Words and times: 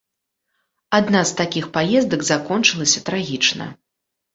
Адна 1.01 1.21
з 1.33 1.37
такіх 1.43 1.69
паездак 1.77 2.27
закончылася 2.33 2.99
трагічна. 3.15 3.75